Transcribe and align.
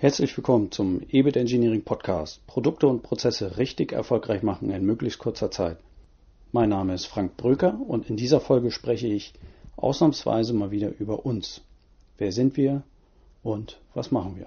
Herzlich 0.00 0.36
willkommen 0.36 0.70
zum 0.70 1.00
EBIT 1.10 1.36
Engineering 1.36 1.82
Podcast. 1.82 2.46
Produkte 2.46 2.86
und 2.86 3.02
Prozesse 3.02 3.58
richtig 3.58 3.90
erfolgreich 3.90 4.44
machen 4.44 4.70
in 4.70 4.86
möglichst 4.86 5.18
kurzer 5.18 5.50
Zeit. 5.50 5.78
Mein 6.52 6.68
Name 6.68 6.94
ist 6.94 7.06
Frank 7.06 7.36
Bröker 7.36 7.80
und 7.84 8.08
in 8.08 8.16
dieser 8.16 8.38
Folge 8.38 8.70
spreche 8.70 9.08
ich 9.08 9.32
ausnahmsweise 9.74 10.54
mal 10.54 10.70
wieder 10.70 10.96
über 11.00 11.26
uns. 11.26 11.62
Wer 12.16 12.30
sind 12.30 12.56
wir 12.56 12.84
und 13.42 13.80
was 13.92 14.12
machen 14.12 14.36
wir? 14.36 14.46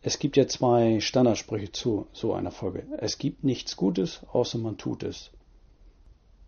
Es 0.00 0.20
gibt 0.20 0.36
ja 0.36 0.46
zwei 0.46 1.00
Standardsprüche 1.00 1.72
zu 1.72 2.06
so 2.12 2.34
einer 2.34 2.52
Folge. 2.52 2.86
Es 2.98 3.18
gibt 3.18 3.42
nichts 3.42 3.76
Gutes, 3.76 4.20
außer 4.32 4.58
man 4.58 4.78
tut 4.78 5.02
es. 5.02 5.32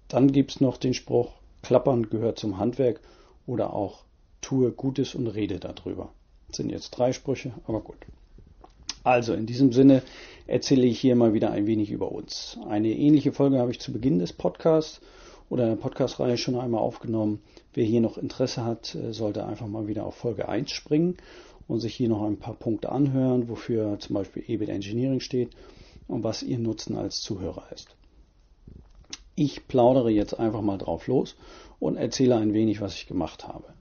Dann 0.06 0.30
gibt 0.30 0.52
es 0.52 0.60
noch 0.60 0.76
den 0.76 0.94
Spruch, 0.94 1.32
Klappern 1.62 2.10
gehört 2.10 2.38
zum 2.38 2.58
Handwerk 2.58 3.00
oder 3.44 3.74
auch 3.74 4.04
tue 4.40 4.70
Gutes 4.70 5.16
und 5.16 5.26
rede 5.26 5.58
darüber. 5.58 6.12
Sind 6.54 6.70
jetzt 6.70 6.90
drei 6.90 7.12
Sprüche, 7.12 7.52
aber 7.66 7.80
gut. 7.80 7.96
Also 9.02 9.34
in 9.34 9.44
diesem 9.44 9.72
Sinne 9.72 10.02
erzähle 10.46 10.86
ich 10.86 11.00
hier 11.00 11.16
mal 11.16 11.34
wieder 11.34 11.50
ein 11.50 11.66
wenig 11.66 11.90
über 11.90 12.12
uns. 12.12 12.58
Eine 12.68 12.88
ähnliche 12.88 13.32
Folge 13.32 13.58
habe 13.58 13.70
ich 13.70 13.80
zu 13.80 13.92
Beginn 13.92 14.18
des 14.18 14.32
Podcasts 14.32 15.00
oder 15.50 15.66
der 15.66 15.76
Podcast-Reihe 15.76 16.38
schon 16.38 16.58
einmal 16.58 16.80
aufgenommen. 16.80 17.42
Wer 17.74 17.84
hier 17.84 18.00
noch 18.00 18.18
Interesse 18.18 18.64
hat, 18.64 18.94
äh, 18.94 19.12
sollte 19.12 19.44
einfach 19.44 19.66
mal 19.66 19.88
wieder 19.88 20.06
auf 20.06 20.14
Folge 20.14 20.48
1 20.48 20.70
springen 20.70 21.16
und 21.66 21.80
sich 21.80 21.94
hier 21.94 22.08
noch 22.08 22.22
ein 22.22 22.38
paar 22.38 22.54
Punkte 22.54 22.92
anhören, 22.92 23.48
wofür 23.48 23.98
zum 23.98 24.14
Beispiel 24.14 24.44
EBIT 24.46 24.68
Engineering 24.68 25.20
steht 25.20 25.50
und 26.06 26.22
was 26.22 26.42
ihr 26.42 26.58
Nutzen 26.58 26.96
als 26.96 27.20
Zuhörer 27.20 27.64
ist. 27.74 27.96
Ich 29.34 29.66
plaudere 29.66 30.10
jetzt 30.10 30.38
einfach 30.38 30.62
mal 30.62 30.78
drauf 30.78 31.08
los 31.08 31.34
und 31.80 31.96
erzähle 31.96 32.36
ein 32.36 32.54
wenig, 32.54 32.80
was 32.80 32.94
ich 32.94 33.06
gemacht 33.06 33.48
habe. 33.48 33.74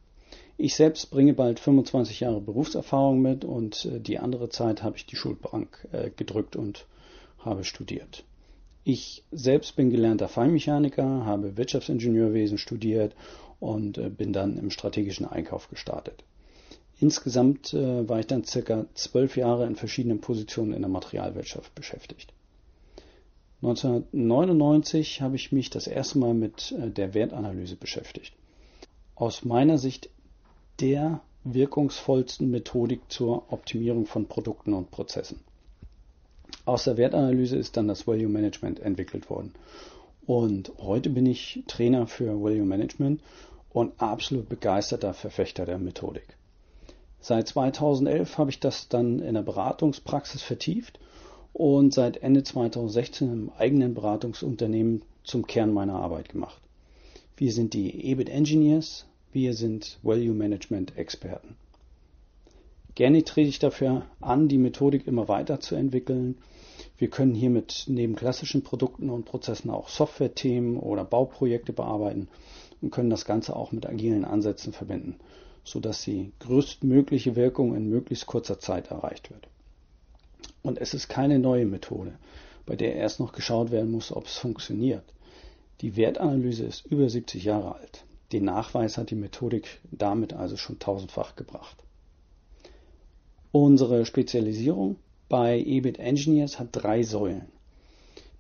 Ich 0.64 0.76
selbst 0.76 1.12
bringe 1.12 1.34
bald 1.34 1.60
25 1.60 2.22
Jahre 2.22 2.40
Berufserfahrung 2.40 3.22
mit 3.22 3.44
und 3.44 3.84
äh, 3.84 4.00
die 4.00 4.18
andere 4.18 4.48
Zeit 4.48 4.82
habe 4.82 4.96
ich 4.96 5.06
die 5.06 5.18
Schulbank 5.18 5.86
äh, 5.92 6.10
gedrückt 6.10 6.56
und 6.56 6.86
habe 7.40 7.66
studiert. 7.66 8.24
Ich 8.86 9.26
selbst 9.30 9.76
bin 9.76 9.90
gelernter 9.90 10.30
Feinmechaniker, 10.30 11.26
habe 11.26 11.58
Wirtschaftsingenieurwesen 11.58 12.58
studiert 12.58 13.14
und 13.60 13.98
äh, 13.98 14.10
bin 14.10 14.32
dann 14.32 14.58
im 14.58 14.70
strategischen 14.70 15.26
Einkauf 15.26 15.68
gestartet. 15.68 16.24
Insgesamt 16.98 17.74
war 17.74 18.20
ich 18.22 18.28
dann 18.28 18.46
circa 18.46 18.86
zwölf 18.94 19.36
Jahre 19.36 19.66
in 19.68 19.76
verschiedenen 19.76 20.22
Positionen 20.22 20.72
in 20.72 20.84
der 20.84 20.90
Materialwirtschaft 20.90 21.76
beschäftigt. 21.76 22.32
1999 23.62 25.22
habe 25.22 25.36
ich 25.36 25.52
mich 25.52 25.70
das 25.70 25.88
erste 25.88 26.20
Mal 26.20 26.34
mit 26.34 26.74
der 26.80 27.14
Wertanalyse 27.14 27.76
beschäftigt. 27.76 28.34
Aus 29.16 29.44
meiner 29.44 29.78
Sicht 29.78 30.10
der 30.80 31.22
wirkungsvollsten 31.44 32.50
Methodik 32.50 33.02
zur 33.10 33.52
Optimierung 33.52 34.06
von 34.06 34.28
Produkten 34.28 34.74
und 34.74 34.92
Prozessen. 34.92 35.40
Aus 36.66 36.86
der 36.86 36.98
Wertanalyse 36.98 37.58
ist 37.58 37.76
dann 37.76 37.88
das 37.88 38.08
Value 38.08 38.30
Management 38.30 38.80
entwickelt 38.80 39.30
worden. 39.30 39.54
Und 40.26 40.72
heute 40.78 41.10
bin 41.10 41.26
ich 41.26 41.64
Trainer 41.68 42.08
für 42.08 42.42
Value 42.42 42.66
Management 42.66 43.22
und 43.72 44.00
absolut 44.02 44.48
begeisterter 44.48 45.14
Verfechter 45.14 45.66
der 45.66 45.80
Methodik. 45.80 46.38
Seit 47.20 47.48
2011 47.50 48.38
habe 48.38 48.50
ich 48.50 48.60
das 48.60 48.88
dann 48.88 49.20
in 49.20 49.34
der 49.34 49.42
Beratungspraxis 49.42 50.42
vertieft 50.42 51.00
und 51.54 51.94
seit 51.94 52.18
Ende 52.18 52.44
2016 52.44 53.32
im 53.32 53.52
eigenen 53.58 53.94
Beratungsunternehmen 53.94 55.04
zum 55.24 55.46
Kern 55.48 55.74
meiner 55.74 55.96
Arbeit 55.96 56.30
gemacht. 56.30 56.62
Wir 57.36 57.52
sind 57.52 57.74
die 57.74 58.10
EBIT 58.10 58.30
Engineers, 58.30 59.06
wir 59.34 59.54
sind 59.54 59.98
Value 60.04 60.34
Management 60.34 60.98
Experten. 60.98 61.56
Gerne 62.96 63.24
trete 63.24 63.50
ich 63.50 63.58
dafür 63.58 64.06
an, 64.22 64.48
die 64.48 64.60
Methodik 64.60 65.08
immer 65.08 65.28
weiterzuentwickeln. 65.28 66.38
Wir 66.98 67.10
können 67.10 67.34
hiermit 67.34 67.86
neben 67.88 68.16
klassischen 68.16 68.64
Produkten 68.64 69.10
und 69.10 69.26
Prozessen 69.26 69.72
auch 69.72 69.90
Software-Themen 69.90 70.78
oder 70.78 71.04
Bauprojekte 71.04 71.74
bearbeiten 71.74 72.28
und 72.82 72.92
können 72.92 73.10
das 73.10 73.26
Ganze 73.26 73.56
auch 73.56 73.72
mit 73.72 73.88
agilen 73.88 74.26
Ansätzen 74.26 74.74
verbinden, 74.74 75.16
sodass 75.64 76.04
die 76.04 76.32
größtmögliche 76.40 77.36
Wirkung 77.36 77.76
in 77.76 77.90
möglichst 77.90 78.28
kurzer 78.28 78.60
Zeit 78.60 78.92
erreicht 78.92 79.32
wird. 79.32 79.48
Und 80.62 80.78
es 80.78 80.94
ist 80.94 81.10
keine 81.10 81.40
neue 81.40 81.66
Methode, 81.66 82.14
bei 82.68 82.76
der 82.76 82.96
erst 82.96 83.20
noch 83.20 83.34
geschaut 83.34 83.72
werden 83.72 83.92
muss, 83.92 84.12
ob 84.12 84.28
es 84.28 84.38
funktioniert. 84.38 85.04
Die 85.82 85.96
Wertanalyse 85.96 86.66
ist 86.66 86.86
über 86.86 87.10
70 87.10 87.44
Jahre 87.44 87.76
alt. 87.76 88.06
Den 88.34 88.46
Nachweis 88.46 88.98
hat 88.98 89.12
die 89.12 89.16
Methodik 89.16 89.80
damit 89.92 90.34
also 90.34 90.58
schon 90.58 90.80
tausendfach 90.80 91.36
gebracht. 91.36 91.78
Unsere 93.52 94.08
Spezialisierung 94.08 94.96
bei 95.30 95.60
EBIT 95.60 96.00
Engineers 96.00 96.58
hat 96.58 96.70
drei 96.72 97.04
Säulen. 97.04 97.46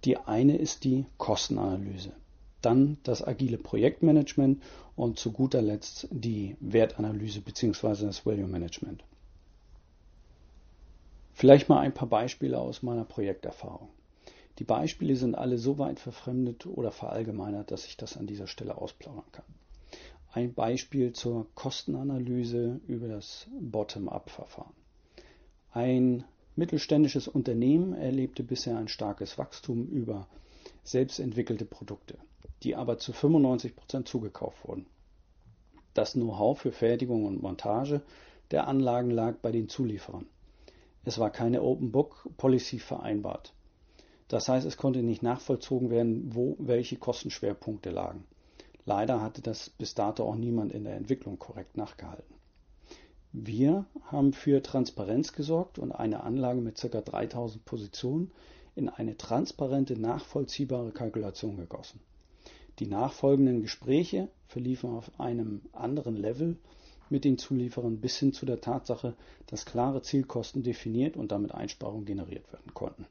Die 0.04 0.18
eine 0.18 0.58
ist 0.58 0.84
die 0.84 1.06
Kostenanalyse, 1.20 2.12
dann 2.64 2.98
das 3.04 3.24
agile 3.24 3.60
Projektmanagement 3.60 4.64
und 4.96 5.20
zu 5.20 5.32
guter 5.32 5.62
Letzt 5.62 6.08
die 6.10 6.58
Wertanalyse 6.60 7.42
bzw. 7.42 8.08
das 8.08 8.26
Value 8.26 8.48
Management. 8.48 9.04
Vielleicht 11.36 11.70
mal 11.70 11.82
ein 11.82 11.94
paar 11.94 12.10
Beispiele 12.10 12.60
aus 12.60 12.82
meiner 12.82 13.06
Projekterfahrung. 13.06 13.90
Die 14.58 14.64
Beispiele 14.64 15.16
sind 15.16 15.36
alle 15.36 15.60
so 15.60 15.78
weit 15.78 16.00
verfremdet 16.00 16.66
oder 16.66 16.92
verallgemeinert, 16.92 17.70
dass 17.70 17.86
ich 17.86 17.96
das 17.96 18.18
an 18.18 18.26
dieser 18.26 18.48
Stelle 18.48 18.76
ausplaudern 18.78 19.32
kann. 19.32 19.46
Ein 20.36 20.56
Beispiel 20.56 21.14
zur 21.14 21.46
Kostenanalyse 21.54 22.82
über 22.88 23.08
das 23.08 23.46
Bottom-up-Verfahren. 23.62 24.74
Ein 25.72 26.24
mittelständisches 26.56 27.28
Unternehmen 27.28 27.94
erlebte 27.94 28.42
bisher 28.42 28.80
ein 28.80 28.88
starkes 28.88 29.38
Wachstum 29.38 29.88
über 29.90 30.28
selbstentwickelte 30.84 31.66
Produkte, 31.66 32.18
die 32.64 32.76
aber 32.76 32.98
zu 32.98 33.14
95 33.14 33.76
Prozent 33.76 34.08
zugekauft 34.08 34.68
wurden. 34.68 34.88
Das 35.94 36.14
Know-how 36.14 36.60
für 36.60 36.72
Fertigung 36.72 37.26
und 37.26 37.44
Montage 37.44 38.02
der 38.50 38.68
Anlagen 38.68 39.12
lag 39.12 39.36
bei 39.36 39.52
den 39.52 39.70
Zulieferern. 39.70 40.26
Es 41.06 41.20
war 41.20 41.30
keine 41.30 41.62
Open 41.62 41.92
Book 41.92 42.28
Policy 42.38 42.80
vereinbart. 42.80 43.54
Das 44.30 44.50
heißt, 44.50 44.66
es 44.66 44.78
konnte 44.78 45.04
nicht 45.04 45.22
nachvollzogen 45.22 45.92
werden, 45.92 46.34
wo 46.34 46.56
welche 46.58 46.96
Kostenschwerpunkte 46.96 47.92
lagen. 47.92 48.26
Leider 48.86 49.22
hatte 49.22 49.42
das 49.42 49.70
bis 49.70 49.96
dato 49.96 50.24
auch 50.24 50.36
niemand 50.36 50.74
in 50.74 50.84
der 50.84 50.96
Entwicklung 50.96 51.40
korrekt 51.40 51.78
nachgehalten. 51.78 52.36
Wir 53.32 53.86
haben 54.04 54.34
für 54.34 54.62
Transparenz 54.62 55.34
gesorgt 55.34 55.80
und 55.80 55.92
eine 55.92 56.24
Anlage 56.24 56.62
mit 56.62 56.76
ca. 56.76 57.02
3000 57.02 57.66
Positionen 57.66 58.32
in 58.76 58.90
eine 58.90 59.18
transparente, 59.18 60.00
nachvollziehbare 60.00 60.92
Kalkulation 60.92 61.58
gegossen. 61.58 62.00
Die 62.80 62.88
nachfolgenden 62.88 63.62
Gespräche 63.62 64.30
verliefen 64.48 64.90
auf 64.90 65.20
einem 65.20 65.62
anderen 65.72 66.16
Level 66.16 66.58
mit 67.10 67.24
den 67.24 67.38
Zulieferern 67.38 68.02
bis 68.02 68.18
hin 68.18 68.34
zu 68.34 68.46
der 68.46 68.62
Tatsache, 68.62 69.16
dass 69.48 69.66
klare 69.66 70.02
Zielkosten 70.02 70.64
definiert 70.64 71.16
und 71.16 71.32
damit 71.32 71.54
Einsparungen 71.54 72.06
generiert 72.06 72.52
werden 72.52 72.74
konnten. 72.74 73.06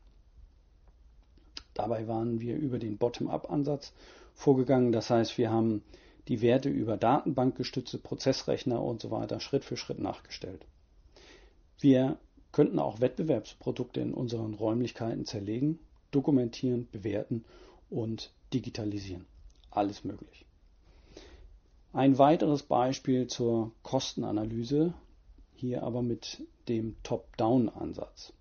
Dabei 1.74 2.06
waren 2.08 2.40
wir 2.40 2.56
über 2.56 2.78
den 2.78 2.98
Bottom-up-Ansatz 2.98 3.92
vorgegangen. 4.34 4.92
Das 4.92 5.10
heißt, 5.10 5.38
wir 5.38 5.50
haben 5.50 5.82
die 6.28 6.40
Werte 6.40 6.68
über 6.68 6.96
datenbankgestützte 6.96 7.98
Prozessrechner 7.98 8.82
und 8.82 9.00
so 9.00 9.10
weiter 9.10 9.40
Schritt 9.40 9.64
für 9.64 9.76
Schritt 9.76 9.98
nachgestellt. 9.98 10.64
Wir 11.80 12.18
könnten 12.52 12.78
auch 12.78 13.00
Wettbewerbsprodukte 13.00 14.00
in 14.00 14.14
unseren 14.14 14.54
Räumlichkeiten 14.54 15.24
zerlegen, 15.24 15.78
dokumentieren, 16.10 16.88
bewerten 16.92 17.44
und 17.90 18.30
digitalisieren. 18.52 19.24
Alles 19.70 20.04
möglich. 20.04 20.44
Ein 21.92 22.18
weiteres 22.18 22.62
Beispiel 22.62 23.26
zur 23.26 23.72
Kostenanalyse, 23.82 24.94
hier 25.54 25.82
aber 25.82 26.02
mit 26.02 26.46
dem 26.68 26.96
Top-Down-Ansatz. 27.02 28.32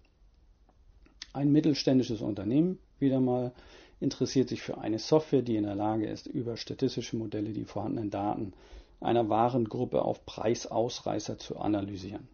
Ein 1.33 1.51
mittelständisches 1.51 2.21
Unternehmen, 2.21 2.79
wieder 3.01 3.19
mal, 3.19 3.51
interessiert 3.99 4.49
sich 4.49 4.61
für 4.61 4.77
eine 4.77 4.99
Software, 4.99 5.41
die 5.41 5.55
in 5.55 5.63
der 5.63 5.75
Lage 5.75 6.07
ist, 6.07 6.27
über 6.27 6.57
statistische 6.57 7.17
Modelle 7.17 7.51
die 7.51 7.65
vorhandenen 7.65 8.09
Daten 8.09 8.53
einer 8.99 9.29
Warengruppe 9.29 10.03
auf 10.03 10.25
Preisausreißer 10.25 11.37
zu 11.37 11.57
analysieren. 11.57 12.27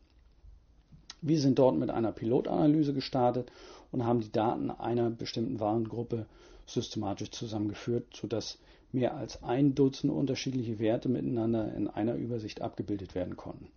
Wir 1.21 1.39
sind 1.39 1.57
dort 1.57 1.77
mit 1.77 1.89
einer 1.89 2.11
Pilotanalyse 2.11 2.93
gestartet 2.93 3.51
und 3.91 4.05
haben 4.05 4.21
die 4.21 4.31
Daten 4.31 4.69
einer 4.69 5.09
bestimmten 5.09 5.59
Warengruppe 5.59 6.25
systematisch 6.65 7.31
zusammengeführt, 7.31 8.05
sodass 8.13 8.59
mehr 8.91 9.15
als 9.15 9.43
ein 9.43 9.73
Dutzend 9.75 10.11
unterschiedliche 10.11 10.79
Werte 10.79 11.09
miteinander 11.09 11.73
in 11.73 11.87
einer 11.87 12.15
Übersicht 12.15 12.61
abgebildet 12.61 13.15
werden 13.15 13.35
konnten. 13.35 13.67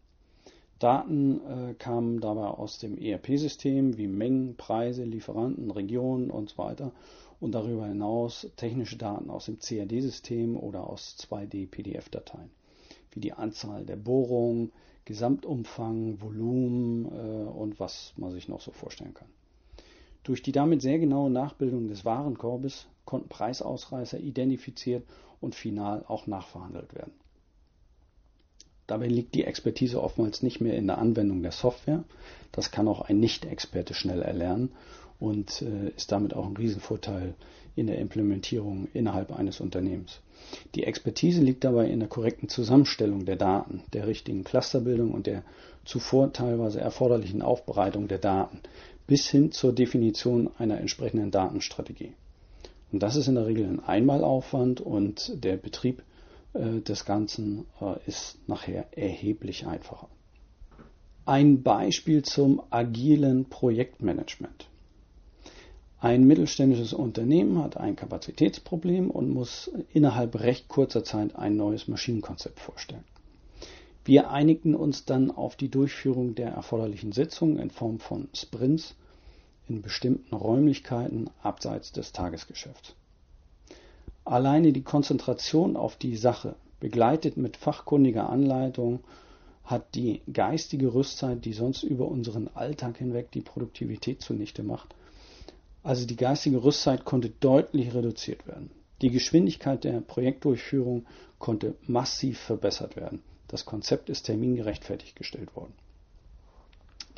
Daten 0.81 1.41
äh, 1.47 1.75
kamen 1.75 2.21
dabei 2.21 2.47
aus 2.47 2.79
dem 2.79 2.97
ERP-System 2.97 3.99
wie 3.99 4.09
Mengen, 4.09 4.57
Preise, 4.57 5.05
Lieferanten, 5.05 5.71
Regionen 5.71 6.31
und 6.31 6.49
so 6.49 6.59
weiter 6.59 6.93
und 7.39 7.55
darüber 7.55 7.87
hinaus 7.87 8.49
technische 8.57 8.97
Daten 8.97 9.29
aus 9.29 9.45
dem 9.45 9.59
CAD-System 9.59 10.57
oder 10.57 10.89
aus 10.89 11.17
2D-PDF-Dateien. 11.21 12.51
wie 13.13 13.21
die 13.21 13.35
Anzahl 13.35 13.85
der 13.85 13.97
Bohrungen, 13.97 14.73
Gesamtumfang, 15.05 16.21
Volumen 16.21 17.07
äh, 17.07 17.49
und 17.51 17.79
was 17.79 18.15
man 18.17 18.31
sich 18.33 18.49
noch 18.49 18.63
so 18.63 18.71
vorstellen 18.71 19.15
kann. 19.15 19.29
Durch 20.23 20.43
die 20.43 20.53
damit 20.53 20.81
sehr 20.81 20.99
genaue 20.99 21.31
Nachbildung 21.31 21.89
des 21.89 22.05
Warenkorbes 22.05 22.87
konnten 23.05 23.29
Preisausreißer 23.29 24.19
identifiziert 24.19 25.05
und 25.41 25.55
final 25.55 26.05
auch 26.09 26.27
nachverhandelt 26.27 26.95
werden. 26.95 27.13
Dabei 28.91 29.07
liegt 29.07 29.37
die 29.37 29.45
Expertise 29.45 30.03
oftmals 30.03 30.43
nicht 30.43 30.61
mehr 30.61 30.77
in 30.77 30.89
der 30.89 30.99
Anwendung 30.99 31.43
der 31.43 31.53
Software. 31.53 32.03
Das 32.51 32.73
kann 32.73 32.89
auch 32.89 33.03
ein 33.03 33.21
Nicht-Experte 33.21 33.95
schnell 33.95 34.21
erlernen 34.21 34.73
und 35.21 35.63
äh, 35.63 35.91
ist 35.97 36.11
damit 36.11 36.35
auch 36.35 36.45
ein 36.45 36.57
Riesenvorteil 36.57 37.35
in 37.77 37.87
der 37.87 37.99
Implementierung 37.99 38.89
innerhalb 38.93 39.31
eines 39.31 39.61
Unternehmens. 39.61 40.19
Die 40.75 40.83
Expertise 40.83 41.41
liegt 41.41 41.63
dabei 41.63 41.87
in 41.87 42.01
der 42.01 42.09
korrekten 42.09 42.49
Zusammenstellung 42.49 43.27
der 43.27 43.37
Daten, 43.37 43.85
der 43.93 44.09
richtigen 44.09 44.43
Clusterbildung 44.43 45.13
und 45.13 45.29
der 45.29 45.45
zuvor 45.85 46.33
teilweise 46.33 46.81
erforderlichen 46.81 47.43
Aufbereitung 47.43 48.09
der 48.09 48.19
Daten 48.19 48.59
bis 49.07 49.29
hin 49.29 49.53
zur 49.53 49.73
Definition 49.73 50.51
einer 50.59 50.81
entsprechenden 50.81 51.31
Datenstrategie. 51.31 52.15
Und 52.91 53.05
das 53.05 53.15
ist 53.15 53.29
in 53.29 53.37
der 53.37 53.47
Regel 53.47 53.67
ein 53.67 53.85
Einmalaufwand 53.85 54.81
und 54.81 55.45
der 55.45 55.57
Betrieb 55.57 56.03
äh, 56.53 56.81
des 56.81 57.05
Ganzen 57.05 57.67
äh, 57.81 57.97
ist 58.07 58.39
nachher 58.49 58.87
erheblich 58.97 59.67
einfacher. 59.67 60.09
Ein 61.27 61.63
Beispiel 61.63 62.23
zum 62.23 62.63
agilen 62.71 63.45
Projektmanagement. 63.49 64.69
Ein 66.01 66.25
mittelständisches 66.25 66.95
Unternehmen 66.95 67.63
hat 67.63 67.77
ein 67.77 67.95
Kapazitätsproblem 67.95 69.11
und 69.11 69.29
muss 69.31 69.71
innerhalb 69.93 70.41
recht 70.41 70.67
kurzer 70.67 71.05
Zeit 71.05 71.37
ein 71.37 71.57
neues 71.57 71.89
Maschinenkonzept 71.89 72.59
vorstellen. 72.59 73.05
Wir 74.05 74.31
einigten 74.31 74.75
uns 74.75 75.05
dann 75.05 75.31
auf 75.31 75.57
die 75.57 75.69
Durchführung 75.69 76.35
der 76.35 76.53
erforderlichen 76.53 77.13
Sitzungen 77.13 77.59
in 77.59 77.71
Form 77.71 77.99
von 77.99 78.29
Sprints 78.35 78.97
in 79.69 79.83
bestimmten 79.83 80.35
Räumlichkeiten 80.35 81.29
abseits 81.43 81.93
des 81.93 82.13
Tagesgeschäfts. 82.13 82.97
Alleine 84.25 84.73
die 84.73 84.83
Konzentration 84.83 85.77
auf 85.77 85.97
die 85.97 86.17
Sache, 86.17 86.55
begleitet 86.79 87.37
mit 87.37 87.57
fachkundiger 87.57 88.29
Anleitung, 88.31 89.01
hat 89.65 89.95
die 89.95 90.23
geistige 90.33 90.95
Rüstzeit, 90.95 91.45
die 91.45 91.53
sonst 91.53 91.83
über 91.83 92.09
unseren 92.09 92.49
Alltag 92.55 92.99
hinweg 92.99 93.31
die 93.31 93.41
Produktivität 93.41 94.21
zunichte 94.21 94.63
macht, 94.63 94.95
also 95.83 96.07
die 96.07 96.17
geistige 96.17 96.63
Rüstzeit 96.63 97.05
konnte 97.05 97.31
deutlich 97.41 97.95
reduziert 97.95 98.47
werden. 98.47 98.71
Die 99.01 99.11
Geschwindigkeit 99.11 99.85
der 99.85 100.01
Projektdurchführung 100.01 101.07
konnte 101.39 101.75
massiv 101.87 102.39
verbessert 102.39 102.97
werden. 102.97 103.23
Das 103.49 103.65
Konzept 103.65 104.11
ist 104.11 104.25
termingerecht 104.25 104.85
fertiggestellt 104.85 105.57
worden. 105.57 105.73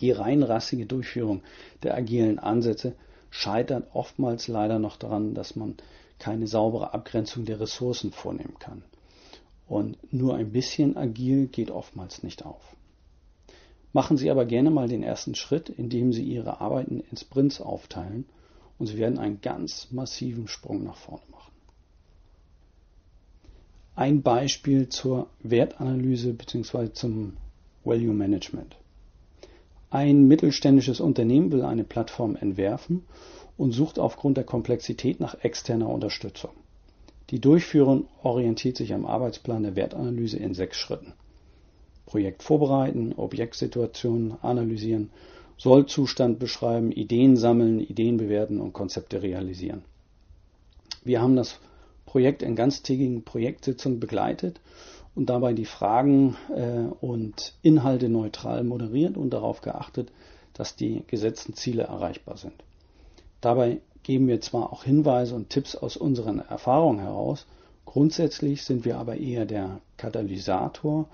Die 0.01 0.13
reinrassige 0.13 0.87
Durchführung 0.87 1.43
der 1.83 1.95
agilen 1.95 2.39
Ansätze 2.39 2.95
scheitert 3.33 3.89
oftmals 3.95 4.47
leider 4.47 4.79
noch 4.79 4.97
daran, 4.97 5.35
dass 5.35 5.57
man 5.57 5.75
keine 6.19 6.47
saubere 6.47 6.93
Abgrenzung 6.93 7.47
der 7.47 7.59
Ressourcen 7.59 8.13
vornehmen 8.13 8.59
kann. 8.61 8.85
Und 9.67 9.97
nur 10.13 10.37
ein 10.37 10.53
bisschen 10.53 10.97
agil 10.97 11.47
geht 11.47 11.71
oftmals 11.71 12.23
nicht 12.23 12.45
auf. 12.45 12.77
Machen 13.95 14.19
Sie 14.19 14.31
aber 14.31 14.45
gerne 14.45 14.71
mal 14.71 14.87
den 14.87 15.03
ersten 15.03 15.35
Schritt, 15.35 15.71
indem 15.71 16.13
Sie 16.13 16.23
Ihre 16.23 16.61
Arbeiten 16.61 17.01
in 17.11 17.17
Sprints 17.17 17.61
aufteilen 17.61 18.27
und 18.79 18.87
Sie 18.87 18.99
werden 18.99 19.19
einen 19.19 19.41
ganz 19.41 19.91
massiven 19.91 20.47
Sprung 20.47 20.85
nach 20.85 20.97
vorne 20.97 21.25
machen. 21.31 21.53
Ein 23.95 24.23
Beispiel 24.23 24.91
zur 24.91 25.29
Wertanalyse 25.43 26.35
bzw. 26.35 26.93
zum 26.93 27.39
Value 27.85 28.15
Management. 28.15 28.77
Ein 29.93 30.27
mittelständisches 30.27 31.01
Unternehmen 31.01 31.53
will 31.53 31.61
eine 31.61 31.85
Plattform 31.85 32.35
entwerfen 32.35 33.03
und 33.59 33.73
sucht 33.73 33.99
aufgrund 33.99 34.39
der 34.39 34.45
Komplexität 34.45 35.21
nach 35.21 35.45
externer 35.45 35.91
Unterstützung. 35.91 36.53
Die 37.29 37.41
Durchführung 37.41 38.07
orientiert 38.23 38.79
sich 38.79 38.95
am 38.95 39.05
Arbeitsplan 39.05 39.65
der 39.65 39.77
Wertanalyse 39.77 40.39
in 40.39 40.55
sechs 40.55 40.79
Schritten. 40.79 41.13
Projekt 42.07 42.43
vorbereiten, 42.43 43.13
Objektsituationen 43.15 44.39
analysieren, 44.41 45.11
Sollzustand 45.59 46.39
beschreiben, 46.39 46.91
Ideen 46.91 47.37
sammeln, 47.37 47.79
Ideen 47.79 48.17
bewerten 48.17 48.63
und 48.63 48.73
Konzepte 48.73 49.23
realisieren. 49.23 49.83
Wir 51.05 51.21
haben 51.21 51.37
das 51.37 51.61
Projekt 52.07 52.43
in 52.43 52.57
ganztägigen 52.57 53.25
Projektsitzungen 53.25 54.01
begleitet 54.01 54.59
und 55.15 55.29
dabei 55.29 55.53
die 55.53 55.67
Fragen 55.67 56.37
äh, 56.55 56.87
und 57.05 57.55
Inhalte 57.63 58.09
neutral 58.09 58.65
moderiert 58.65 59.17
und 59.17 59.31
darauf 59.31 59.61
geachtet, 59.61 60.11
dass 60.55 60.77
die 60.77 61.03
gesetzten 61.07 61.55
Ziele 61.55 61.85
erreichbar 61.85 62.37
sind. 62.37 62.55
Dabei 63.41 63.81
geben 64.03 64.29
wir 64.29 64.41
zwar 64.41 64.73
auch 64.73 64.85
Hinweise 64.85 65.35
und 65.35 65.51
Tipps 65.51 65.77
aus 65.77 65.97
unseren 65.97 66.41
Erfahrungen 66.41 67.01
heraus, 67.01 67.47
grundsätzlich 67.85 68.65
sind 68.65 68.85
wir 68.85 68.99
aber 68.99 69.17
eher 69.17 69.45
der 69.47 69.81
Katalysator, 69.97 71.09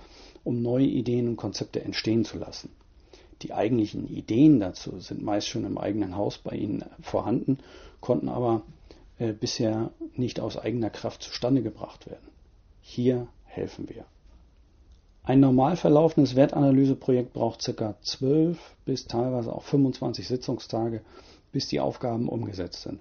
um 0.45 0.63
neue 0.63 0.87
Ideen 0.87 1.29
und 1.29 1.37
Konzepte 1.37 1.83
entstehen 1.83 2.25
zu 2.25 2.39
lassen. 2.39 2.71
Die 3.43 3.53
eigentlichen 3.53 4.09
Ideen 4.09 4.59
dazu 4.59 4.99
sind 4.99 5.23
meist 5.23 5.49
schon 5.49 5.65
im 5.65 5.79
eigenen 5.79 6.17
Haus 6.17 6.39
bei 6.39 6.57
Ihnen 6.57 6.85
vorhanden, 7.01 7.59
konnten 8.01 8.29
aber 8.29 8.63
äh, 9.19 9.33
bisher 9.33 9.91
nicht 10.15 10.41
aus 10.41 10.57
eigener 10.57 10.91
Kraft 10.91 11.23
zustande 11.23 11.63
gebracht 11.63 12.07
werden. 12.07 12.27
Hier 12.81 13.29
helfen 13.59 13.89
wir. 13.89 14.05
Ein 15.25 15.41
normal 15.41 15.77
verlaufendes 15.77 16.37
Wertanalyseprojekt 16.37 17.35
braucht 17.35 17.63
ca. 17.77 17.95
12 18.01 18.59
bis 18.87 19.07
teilweise 19.07 19.53
auch 19.53 19.65
25 19.65 20.27
Sitzungstage, 20.27 21.03
bis 21.53 21.69
die 21.69 21.81
Aufgaben 21.81 22.29
umgesetzt 22.29 22.83
sind. 22.83 23.01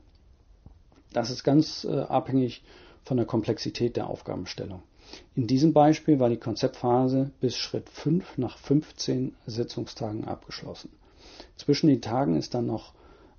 Das 1.14 1.30
ist 1.30 1.44
ganz 1.44 1.86
äh, 1.86 2.00
abhängig 2.00 2.64
von 3.04 3.18
der 3.18 3.26
Komplexität 3.26 3.96
der 3.96 4.10
Aufgabenstellung. 4.10 4.84
In 5.36 5.48
diesem 5.48 5.72
Beispiel 5.72 6.20
war 6.20 6.30
die 6.30 6.38
Konzeptphase 6.38 7.32
bis 7.40 7.56
Schritt 7.56 7.90
5 7.90 8.38
nach 8.38 8.58
15 8.58 9.34
Sitzungstagen 9.46 10.26
abgeschlossen. 10.26 10.90
Zwischen 11.56 11.88
den 11.88 12.02
Tagen 12.02 12.36
ist 12.36 12.54
dann 12.54 12.66
noch 12.66 12.94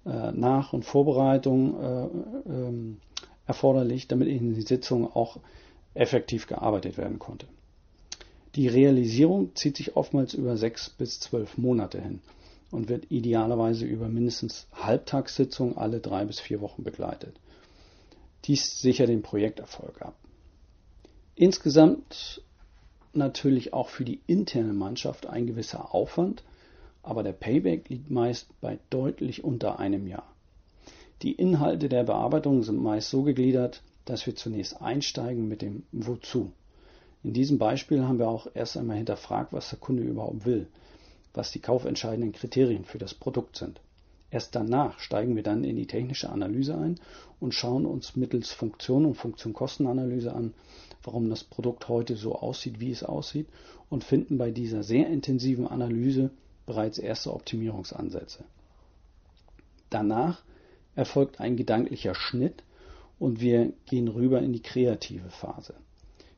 äh, 0.06 0.32
Nach- 0.32 0.72
und 0.72 0.86
Vorbereitung 0.86 1.78
äh, 1.78 2.08
ähm, 2.50 3.00
erforderlich, 3.46 4.08
damit 4.08 4.28
in 4.28 4.54
die 4.54 4.62
Sitzung 4.62 5.14
auch 5.14 5.38
effektiv 5.98 6.46
gearbeitet 6.46 6.96
werden 6.96 7.18
konnte. 7.18 7.46
Die 8.54 8.68
Realisierung 8.68 9.54
zieht 9.54 9.76
sich 9.76 9.96
oftmals 9.96 10.34
über 10.34 10.56
sechs 10.56 10.90
bis 10.90 11.20
zwölf 11.20 11.58
Monate 11.58 12.00
hin 12.00 12.20
und 12.70 12.88
wird 12.88 13.10
idealerweise 13.10 13.84
über 13.84 14.08
mindestens 14.08 14.66
Halbtagssitzungen 14.72 15.76
alle 15.76 16.00
drei 16.00 16.24
bis 16.24 16.40
vier 16.40 16.60
Wochen 16.60 16.82
begleitet. 16.82 17.38
Dies 18.44 18.80
sichert 18.80 19.08
den 19.08 19.22
Projekterfolg 19.22 20.00
ab. 20.02 20.14
Insgesamt 21.34 22.42
natürlich 23.12 23.72
auch 23.72 23.88
für 23.88 24.04
die 24.04 24.20
interne 24.26 24.72
Mannschaft 24.72 25.26
ein 25.26 25.46
gewisser 25.46 25.94
Aufwand, 25.94 26.42
aber 27.02 27.22
der 27.22 27.32
Payback 27.32 27.88
liegt 27.88 28.10
meist 28.10 28.48
bei 28.60 28.78
deutlich 28.90 29.44
unter 29.44 29.78
einem 29.78 30.06
Jahr. 30.06 30.34
Die 31.22 31.32
Inhalte 31.32 31.88
der 31.88 32.04
Bearbeitung 32.04 32.62
sind 32.62 32.82
meist 32.82 33.10
so 33.10 33.22
gegliedert, 33.22 33.82
dass 34.08 34.26
wir 34.26 34.34
zunächst 34.34 34.80
einsteigen 34.80 35.48
mit 35.48 35.60
dem 35.60 35.82
Wozu. 35.92 36.52
In 37.22 37.34
diesem 37.34 37.58
Beispiel 37.58 38.04
haben 38.04 38.18
wir 38.18 38.28
auch 38.28 38.46
erst 38.54 38.76
einmal 38.76 38.96
hinterfragt, 38.96 39.52
was 39.52 39.70
der 39.70 39.78
Kunde 39.78 40.02
überhaupt 40.02 40.46
will, 40.46 40.66
was 41.34 41.50
die 41.50 41.58
kaufentscheidenden 41.58 42.32
Kriterien 42.32 42.84
für 42.84 42.98
das 42.98 43.12
Produkt 43.12 43.56
sind. 43.56 43.80
Erst 44.30 44.54
danach 44.54 44.98
steigen 44.98 45.36
wir 45.36 45.42
dann 45.42 45.64
in 45.64 45.76
die 45.76 45.86
technische 45.86 46.30
Analyse 46.30 46.76
ein 46.76 47.00
und 47.38 47.54
schauen 47.54 47.84
uns 47.84 48.16
mittels 48.16 48.50
Funktion 48.50 49.04
und 49.04 49.14
Funktion-Kostenanalyse 49.14 50.32
an, 50.32 50.54
warum 51.02 51.28
das 51.28 51.44
Produkt 51.44 51.88
heute 51.88 52.16
so 52.16 52.34
aussieht, 52.34 52.80
wie 52.80 52.90
es 52.90 53.02
aussieht 53.02 53.48
und 53.90 54.04
finden 54.04 54.38
bei 54.38 54.50
dieser 54.50 54.82
sehr 54.82 55.08
intensiven 55.08 55.66
Analyse 55.66 56.30
bereits 56.66 56.98
erste 56.98 57.32
Optimierungsansätze. 57.32 58.44
Danach 59.90 60.42
erfolgt 60.94 61.40
ein 61.40 61.56
gedanklicher 61.56 62.14
Schnitt 62.14 62.62
und 63.18 63.40
wir 63.40 63.72
gehen 63.86 64.08
rüber 64.08 64.40
in 64.40 64.52
die 64.52 64.62
kreative 64.62 65.30
Phase. 65.30 65.74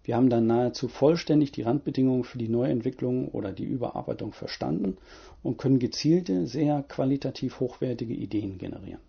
Wir 0.03 0.17
haben 0.17 0.31
dann 0.31 0.47
nahezu 0.47 0.89
vollständig 0.89 1.53
die 1.53 1.63
Randbedingungen 1.63 2.25
für 2.25 2.39
die 2.39 2.49
Neuentwicklung 2.49 3.29
oder 3.29 3.53
die 3.53 3.65
Überarbeitung 3.65 4.33
verstanden 4.33 4.97
und 5.43 5.59
können 5.59 5.79
gezielte, 5.79 6.47
sehr 6.47 6.83
qualitativ 6.83 7.61
hochwertige 7.61 8.15
Ideen 8.15 8.59
generieren. 8.59 9.01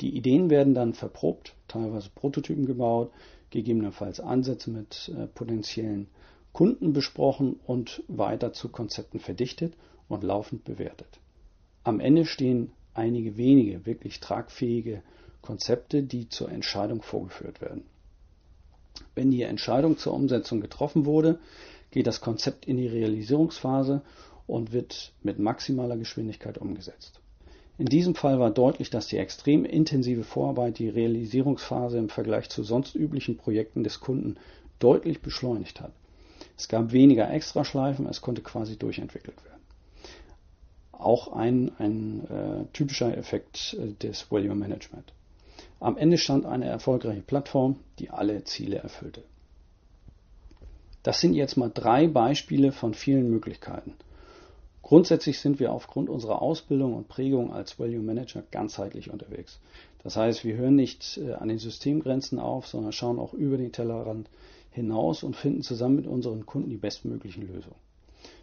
Die 0.00 0.16
Ideen 0.16 0.48
werden 0.50 0.74
dann 0.74 0.94
verprobt, 0.94 1.54
teilweise 1.68 2.10
Prototypen 2.14 2.66
gebaut, 2.66 3.12
gegebenenfalls 3.50 4.20
Ansätze 4.20 4.70
mit 4.70 5.12
äh, 5.16 5.26
potenziellen 5.26 6.08
Kunden 6.52 6.92
besprochen 6.92 7.58
und 7.66 8.02
weiter 8.08 8.52
zu 8.52 8.68
Konzepten 8.68 9.20
verdichtet 9.20 9.74
und 10.08 10.24
laufend 10.24 10.64
bewertet. 10.64 11.20
Am 11.84 12.00
Ende 12.00 12.24
stehen 12.24 12.72
einige 12.94 13.36
wenige 13.36 13.86
wirklich 13.86 14.20
tragfähige 14.20 15.02
Konzepte, 15.42 16.02
die 16.02 16.28
zur 16.28 16.50
Entscheidung 16.50 17.02
vorgeführt 17.02 17.60
werden. 17.60 17.84
Wenn 19.14 19.30
die 19.30 19.42
Entscheidung 19.42 19.98
zur 19.98 20.14
Umsetzung 20.14 20.60
getroffen 20.60 21.06
wurde, 21.06 21.38
geht 21.90 22.06
das 22.06 22.20
Konzept 22.20 22.66
in 22.66 22.76
die 22.76 22.86
Realisierungsphase 22.86 24.02
und 24.46 24.72
wird 24.72 25.12
mit 25.22 25.38
maximaler 25.38 25.96
Geschwindigkeit 25.96 26.58
umgesetzt. 26.58 27.20
In 27.78 27.86
diesem 27.86 28.14
Fall 28.14 28.38
war 28.38 28.50
deutlich, 28.50 28.90
dass 28.90 29.06
die 29.06 29.16
extrem 29.16 29.64
intensive 29.64 30.22
Vorarbeit 30.22 30.78
die 30.78 30.88
Realisierungsphase 30.88 31.98
im 31.98 32.10
Vergleich 32.10 32.50
zu 32.50 32.62
sonst 32.62 32.94
üblichen 32.94 33.36
Projekten 33.38 33.84
des 33.84 34.00
Kunden 34.00 34.36
deutlich 34.78 35.22
beschleunigt 35.22 35.80
hat. 35.80 35.92
Es 36.58 36.68
gab 36.68 36.92
weniger 36.92 37.30
Extraschleifen, 37.30 38.06
es 38.06 38.20
konnte 38.20 38.42
quasi 38.42 38.76
durchentwickelt 38.76 39.42
werden. 39.44 39.62
Auch 40.92 41.32
ein, 41.32 41.72
ein 41.78 42.26
äh, 42.28 42.64
typischer 42.74 43.16
Effekt 43.16 43.74
äh, 43.80 43.92
des 43.94 44.30
Value 44.30 44.54
Management. 44.54 45.14
Am 45.80 45.96
Ende 45.96 46.18
stand 46.18 46.44
eine 46.44 46.66
erfolgreiche 46.66 47.22
Plattform, 47.22 47.76
die 47.98 48.10
alle 48.10 48.44
Ziele 48.44 48.76
erfüllte. 48.76 49.22
Das 51.02 51.20
sind 51.20 51.32
jetzt 51.32 51.56
mal 51.56 51.70
drei 51.72 52.06
Beispiele 52.06 52.70
von 52.70 52.92
vielen 52.92 53.30
Möglichkeiten. 53.30 53.94
Grundsätzlich 54.82 55.40
sind 55.40 55.58
wir 55.58 55.72
aufgrund 55.72 56.10
unserer 56.10 56.42
Ausbildung 56.42 56.94
und 56.94 57.08
Prägung 57.08 57.52
als 57.52 57.78
Value 57.78 58.02
Manager 58.02 58.42
ganzheitlich 58.50 59.10
unterwegs. 59.10 59.58
Das 60.02 60.16
heißt, 60.16 60.44
wir 60.44 60.56
hören 60.56 60.76
nicht 60.76 61.18
äh, 61.18 61.32
an 61.32 61.48
den 61.48 61.58
Systemgrenzen 61.58 62.38
auf, 62.38 62.66
sondern 62.66 62.92
schauen 62.92 63.18
auch 63.18 63.32
über 63.32 63.56
den 63.56 63.72
Tellerrand 63.72 64.28
hinaus 64.72 65.22
und 65.22 65.36
finden 65.36 65.62
zusammen 65.62 65.96
mit 65.96 66.06
unseren 66.06 66.44
Kunden 66.44 66.70
die 66.70 66.76
bestmöglichen 66.76 67.46
Lösungen. 67.46 67.76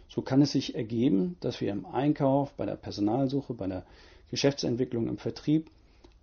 So 0.08 0.22
kann 0.22 0.42
es 0.42 0.52
sich 0.52 0.74
ergeben, 0.74 1.36
dass 1.40 1.60
wir 1.60 1.70
im 1.70 1.86
Einkauf, 1.86 2.52
bei 2.54 2.66
der 2.66 2.76
Personalsuche, 2.76 3.54
bei 3.54 3.66
der 3.66 3.84
Geschäftsentwicklung 4.30 5.06
im 5.08 5.18
Vertrieb, 5.18 5.70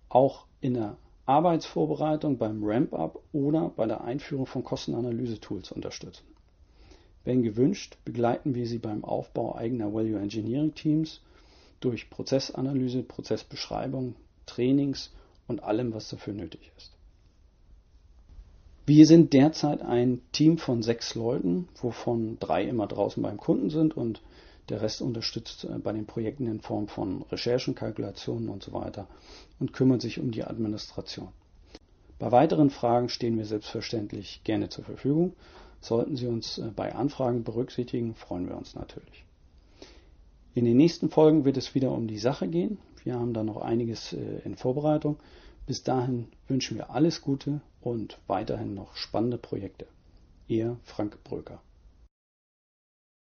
auch 0.08 0.44
in 0.60 0.74
der 0.74 0.96
Arbeitsvorbereitung, 1.26 2.38
beim 2.38 2.62
Ramp-up 2.62 3.20
oder 3.32 3.72
bei 3.74 3.86
der 3.86 4.02
Einführung 4.02 4.46
von 4.46 4.62
Kostenanalyse-Tools 4.62 5.72
unterstützen. 5.72 6.24
Wenn 7.24 7.42
gewünscht, 7.42 7.98
begleiten 8.04 8.54
wir 8.54 8.66
Sie 8.66 8.78
beim 8.78 9.04
Aufbau 9.04 9.56
eigener 9.56 9.92
Value 9.92 10.20
Engineering 10.20 10.74
Teams 10.74 11.20
durch 11.80 12.08
Prozessanalyse, 12.08 13.02
Prozessbeschreibung, 13.02 14.14
Trainings 14.46 15.12
und 15.48 15.62
allem, 15.64 15.92
was 15.92 16.08
dafür 16.08 16.32
nötig 16.32 16.70
ist. 16.76 16.92
Wir 18.86 19.04
sind 19.06 19.32
derzeit 19.32 19.82
ein 19.82 20.20
Team 20.30 20.58
von 20.58 20.82
sechs 20.82 21.16
Leuten, 21.16 21.68
wovon 21.80 22.38
drei 22.38 22.62
immer 22.62 22.86
draußen 22.86 23.20
beim 23.20 23.36
Kunden 23.36 23.68
sind 23.68 23.96
und 23.96 24.22
der 24.68 24.82
Rest 24.82 25.02
unterstützt 25.02 25.64
äh, 25.64 25.78
bei 25.78 25.92
den 25.92 26.06
Projekten 26.06 26.46
in 26.46 26.60
Form 26.60 26.88
von 26.88 27.22
Recherchen, 27.30 27.74
Kalkulationen 27.74 28.48
und 28.48 28.62
so 28.62 28.72
weiter 28.72 29.06
und 29.58 29.72
kümmert 29.72 30.02
sich 30.02 30.18
um 30.18 30.30
die 30.30 30.44
Administration. 30.44 31.28
Bei 32.18 32.32
weiteren 32.32 32.70
Fragen 32.70 33.08
stehen 33.08 33.36
wir 33.36 33.44
selbstverständlich 33.44 34.40
gerne 34.44 34.68
zur 34.68 34.84
Verfügung. 34.84 35.34
Sollten 35.80 36.16
Sie 36.16 36.26
uns 36.26 36.58
äh, 36.58 36.70
bei 36.74 36.94
Anfragen 36.94 37.44
berücksichtigen, 37.44 38.14
freuen 38.14 38.48
wir 38.48 38.56
uns 38.56 38.74
natürlich. 38.74 39.24
In 40.54 40.64
den 40.64 40.78
nächsten 40.78 41.10
Folgen 41.10 41.44
wird 41.44 41.58
es 41.58 41.74
wieder 41.74 41.92
um 41.92 42.08
die 42.08 42.18
Sache 42.18 42.48
gehen. 42.48 42.78
Wir 43.04 43.14
haben 43.14 43.34
da 43.34 43.44
noch 43.44 43.58
einiges 43.58 44.14
äh, 44.14 44.40
in 44.44 44.56
Vorbereitung. 44.56 45.18
Bis 45.66 45.82
dahin 45.82 46.28
wünschen 46.48 46.76
wir 46.76 46.90
alles 46.90 47.20
Gute 47.20 47.60
und 47.80 48.18
weiterhin 48.26 48.74
noch 48.74 48.96
spannende 48.96 49.36
Projekte. 49.36 49.86
Ihr 50.48 50.78
Frank 50.84 51.22
Bröker. 51.24 51.60